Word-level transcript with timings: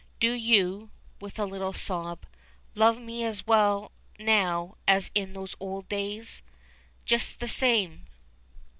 Do 0.19 0.31
you," 0.33 0.89
with 1.19 1.37
a 1.37 1.45
little 1.45 1.73
sob, 1.73 2.25
"love 2.73 2.99
me 2.99 3.23
as 3.23 3.45
well 3.45 3.91
now 4.17 4.75
as 4.87 5.11
in 5.13 5.33
those 5.33 5.55
old 5.59 5.87
days? 5.89 6.41
Just 7.05 7.39
the 7.39 7.47
same! 7.47 8.07